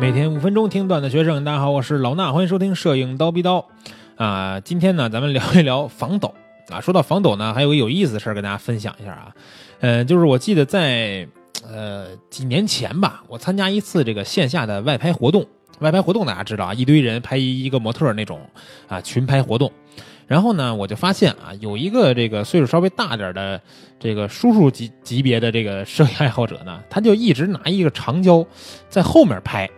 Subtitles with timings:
[0.00, 3.68] 每天五分钟听段的学生，大家好，我是老衲，欢迎收听摄影刀逼刀。
[4.16, 6.34] 啊，今天呢，咱们聊一聊防抖
[6.70, 6.80] 啊。
[6.80, 9.34] 说到防抖呢，还有个有意思的事儿跟大家分享一下啊。
[9.80, 11.28] 嗯，就是我记得在
[11.68, 15.44] 呃几年前吧，我参加一次这个线下的外拍活动。
[15.80, 18.40] 外拍活动大家知道啊，一堆人拍一个模特那种
[18.88, 19.70] 啊群拍活动。
[20.26, 23.60] 然后呢，我就发现啊，有一个这个岁数稍微大点的
[23.98, 28.42] 这个叔叔级级别的这个摄影爱好者呢，他就一直拿一个长焦
[28.88, 29.68] 在后面拍。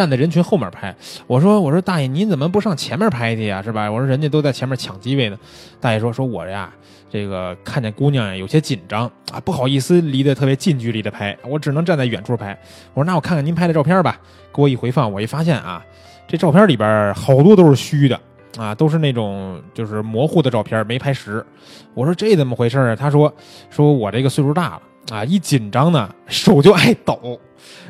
[0.00, 0.96] 站在人群后面拍，
[1.26, 3.60] 我说我说大爷您怎么不上前面拍去呀？
[3.60, 3.92] 是吧？
[3.92, 5.38] 我说人家都在前面抢机位呢。
[5.78, 6.72] 大爷说说我呀，
[7.10, 12.58] 这个看见姑娘有些紧张啊，不好意思离得特别近距离的拍，我只能站在远处拍。
[12.94, 14.18] 我说那我看看您拍的照片吧，
[14.54, 15.84] 给我一回放，我一发现啊，
[16.26, 18.18] 这照片里边好多都是虚的
[18.56, 21.44] 啊，都是那种就是模糊的照片，没拍实。
[21.92, 22.96] 我说这怎么回事啊？
[22.96, 23.30] 他说
[23.68, 27.40] 说我这个岁数大了啊，一紧张呢手就爱抖。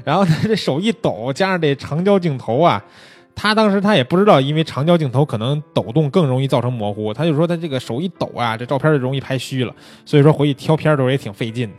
[0.04, 2.82] 然后他这手一抖，加上这长焦镜头啊，
[3.34, 11.70] 他当时他也不知道，因为长焦镜头可能抖动更容易造成模糊，他就说他这个手一抖啊，这照片就容易拍虚了，所以说回去挑片的时候也挺费劲。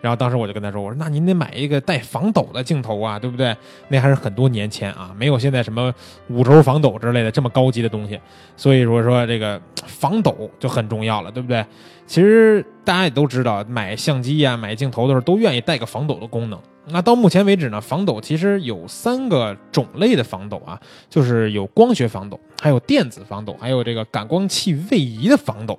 [0.00, 3.56] 然后当时我就跟他说：“我说那您得买一个带防抖的镜头啊，对不对？
[3.88, 5.92] 那还是很多年前啊，没有现在什么
[6.28, 8.18] 五轴防抖之类的这么高级的东西。
[8.56, 11.64] 所以说说这个防抖就很重要了，对不对？
[12.06, 16.58] 其实大家也都知道，买相机呀、买镜头的时候都愿意带个防抖的功能。
[16.90, 25.78] 那到目前为止呢，防抖其实有三个种类的防抖啊，就是有光学防抖，还有电子防抖，还有这个感光器位移的防抖。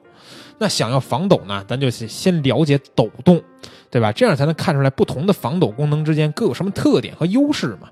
[0.60, 3.42] 那想要防抖呢，咱就先了解抖动。”
[3.90, 4.12] 对吧？
[4.12, 7.90] 这样才能看出来不同的防抖功能之间各有什么特点和优势嘛？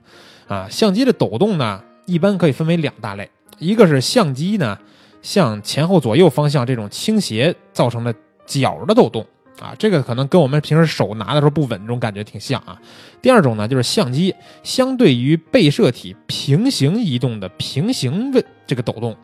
[0.47, 4.77] 啊，相机的抖动呢，一般可以分为两大类，一个是相机呢
[5.21, 8.13] 向前后左右方向这种倾斜造成的
[8.45, 9.25] 角的抖动
[9.59, 12.79] 啊，这个可能跟我们平时手拿的时候不稳这种感觉挺像啊。
[13.21, 14.33] 第二种呢，就是相机
[14.63, 19.15] 相对于被摄体平行移动的平行的这个抖动，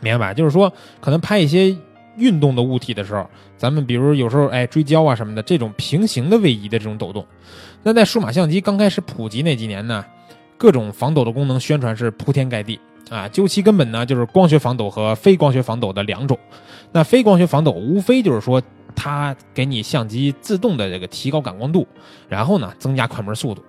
[0.00, 0.34] 明白？
[0.34, 1.76] 就是说可能拍一些。
[2.16, 7.24] 运动的物体的时候，咱们比如有时候哎追焦啊什么的，这种平行的位移的这种抖动，
[7.82, 10.04] 那在数码相机刚开始普及那几年呢，
[10.56, 12.78] 各种防抖的功能宣传是铺天盖地
[13.08, 13.28] 啊。
[13.28, 16.38] 究其根本呢，就是光学防抖和非光学防抖的两种。
[16.92, 18.60] 那非光学防抖无非就是说
[18.96, 21.86] 它给你相机自动的这个提高感光度，
[22.28, 23.64] 然后呢增加快门速度。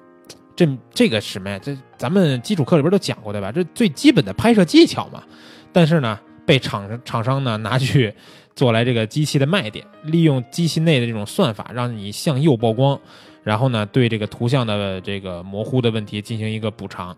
[0.56, 1.58] 这这个什么呀？
[1.60, 3.52] 这咱们基础课里边都讲过对吧？
[3.52, 5.24] 这最基本的拍摄技巧嘛。
[5.72, 8.14] 但是呢，被厂厂商呢拿去。
[8.54, 13.00] 做来这个机器的卖点，利用机器内的这种算法，让你向右曝光，
[13.44, 17.16] 然后呢，对这个图像的这个模糊的问题进行一个补偿。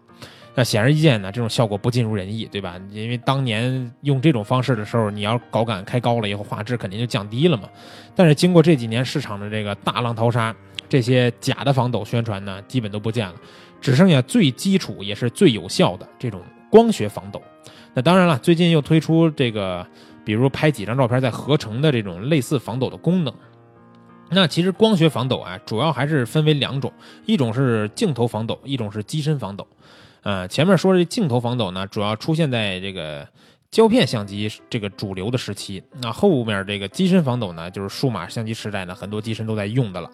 [0.53, 2.79] 那显而易见呢，这种效果不尽如人意，对吧？
[2.91, 7.67] 因为当年用这种方式的时候，你要高感开高了以后，画质肯定就降低了嘛。
[8.15, 10.55] 但是经过这几年市场的这个大浪淘沙，
[10.87, 13.33] 这些假的防抖宣传呢，基本都不见了，
[13.81, 17.41] 只剩下最基础也是最有效的这种光学防抖。
[17.93, 19.85] 那当然了，最近又推出这个。
[20.25, 23.33] 比如拍几张照片再合成的这种类似防抖的功能，
[24.29, 26.89] 那其实光学防抖啊，主要还是分为两种，
[27.25, 29.67] 一种是镜头防抖，一种是机身防抖。
[30.21, 33.27] 呃，前面说的镜头防抖呢，主要出现在这个
[33.69, 35.83] 胶片相机这个主流的时期。
[36.01, 40.09] 那后面这个机身防抖呢，就是数码相机时代呢，很多机身都在用的了。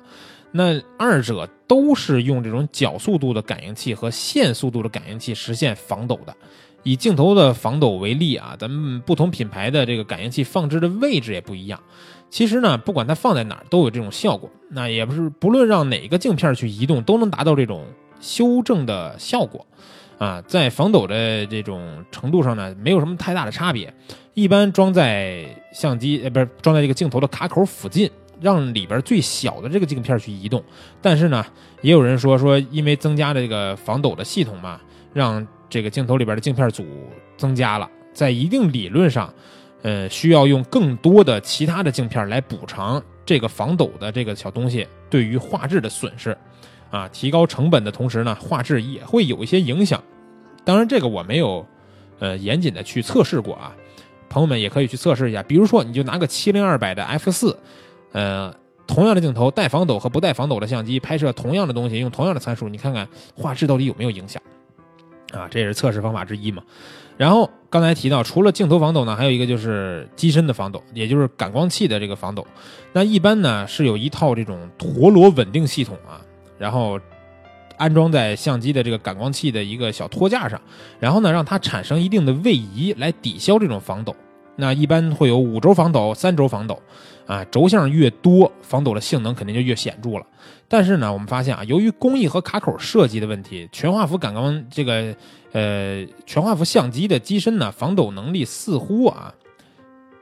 [0.52, 6.36] 那二者都是用这种角速度的感应器和线速度的感应器实现防抖的。
[6.84, 11.80] 以镜头的防抖为例啊，咱们不同品牌的这个感应器放置的位置也不一样。
[12.30, 14.50] 其实呢，不管它放在哪儿，都有这种效果。
[14.70, 17.86] 那也不是不论让哪个镜片去移动，都能达到这种
[18.22, 19.66] 修正的效果。
[20.20, 23.94] 啊，在防抖的这种程度上呢，没有什么太大的差别。
[24.34, 28.10] 一般装在相机呃，不是装在这个镜头的卡口附近，
[28.42, 30.64] 让里边最小的这个镜片去移动。
[31.02, 31.46] 但是呢，
[31.82, 34.80] 也有人说说，因为增加了这个防抖的系统嘛，
[35.14, 36.86] 让这个镜头里边的镜片组
[37.38, 39.34] 增加了，在一定理论上，
[39.84, 46.36] 呃，需要用更多的其他的镜片来补偿这个防抖的这个小东西对于画质的损失，
[46.90, 50.04] 啊，提高成本的同时呢，画质也会有一些影响。
[50.66, 51.66] 当然，这个我没有，
[52.20, 53.76] 呃，严谨的去测试过啊，
[54.28, 55.42] 朋友们也可以去测试一下。
[55.44, 57.58] 比如说，你就拿个七零二百的 f 四，
[58.12, 58.54] 呃，
[58.86, 64.42] 同样的镜头，带防抖和不带防抖的相机拍摄同样的东西，用同样的参数，你看看画质到底有没有影响。
[65.32, 66.64] 啊，这也是测试方法之一嘛。
[67.18, 72.48] 然后刚才提到，除了镜头防抖呢，还有一个就是机身的防抖，也就是感光器的这个防抖。
[72.94, 76.22] 那一般呢是有一套这种陀螺稳定系统啊，
[76.58, 77.00] 然后
[77.78, 80.62] 安装在相机的这个感光器的一个小托架上，
[81.00, 84.16] 然后呢让它产生一定的位移来抵消这种防抖。
[84.60, 86.80] 那一般会有五轴防抖、三轴防抖，
[87.26, 90.26] 啊，轴向越多，防抖的性能肯定就越显著了。
[90.68, 95.16] 但是呢，我们发现啊，由于工艺和卡口设计的问题，全画幅感光这个
[95.54, 99.34] 呃全画幅相机的机身呢，防抖能力似乎啊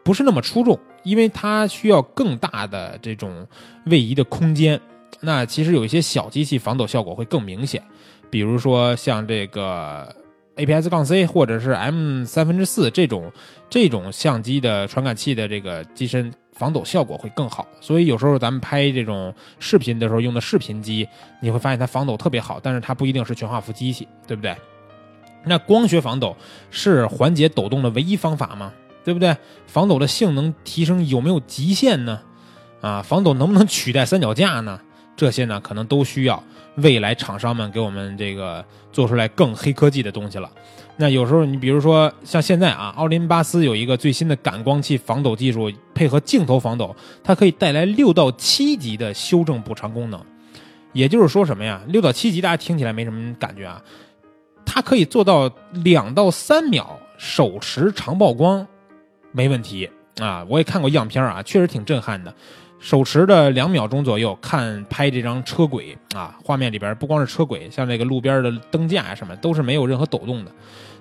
[0.03, 3.45] 不是那么出众，因为它需要更大的这种
[3.85, 4.79] 位移的空间。
[5.19, 7.83] 那其实有一些小机器防抖效果会更明显，
[8.29, 10.15] 比如说像这个
[10.57, 13.31] APS- 杠 C 或者是 M 三分之四这种
[13.69, 17.65] 这种相机的传感器的这个机身防抖效果会更好。
[17.79, 21.07] 所以有时候咱们拍这种视频的时候用的视频机，
[21.41, 24.55] 你会发现它防抖特别好，但是它不一定是全画幅机器，对不对？
[25.45, 26.35] 那光学防抖
[26.71, 28.73] 是缓解抖动的唯一方法吗？
[29.05, 29.37] 对不对？
[29.67, 32.21] 防抖的性能提升有没有极限呢？
[32.81, 34.81] 啊，防抖能不能取代三脚架呢？
[35.17, 36.41] 这些呢，可能都需要
[36.75, 40.49] 未来厂商们给我们这个做出来更黑科技的东西了。
[40.95, 50.23] 那有时候你比如说像现在啊，奥林巴斯有一个最新的感光器防抖技术，配合镜头防抖，它可以带来六到七级的修正补偿功能。
[50.93, 51.81] 也就是说什么呀？
[51.87, 53.81] 六到七级大家听起来没什么感觉啊，
[54.65, 58.65] 它可以做到两到三秒手持长曝光，
[59.31, 59.89] 没问题
[60.19, 60.45] 啊。
[60.49, 62.33] 我也看过样片啊，确实挺震撼的。
[62.79, 70.51] 手持的两秒钟左右看拍这张车轨啊，画面里边不光是车轨，像这个路边的灯架啊什么，都是没有任何抖动的。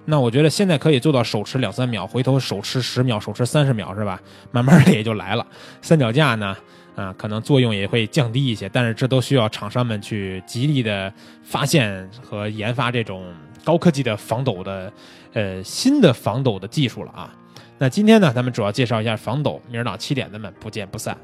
[0.07, 4.21] 那我觉得现在可以做到手持两三秒，回头手持十秒，手持三十秒是吧？
[4.53, 5.47] 慢慢的也就来了。
[5.83, 6.57] 三脚架呢，
[6.95, 11.13] 啊，可能作用也会降低一些，但是这都需要厂商们去极力的
[11.43, 13.35] 发现和研发这种
[13.65, 14.93] 高科技的防抖的，
[15.35, 17.35] 呃，新的防抖的技术了啊。
[17.77, 21.19] 那今天呢，咱们主要介绍一下防抖，明儿早七点咱们不见不散。